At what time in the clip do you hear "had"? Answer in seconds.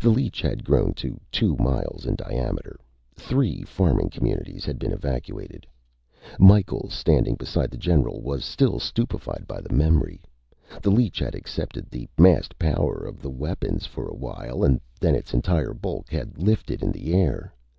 0.40-0.64, 4.64-4.78, 11.18-11.34, 16.08-16.38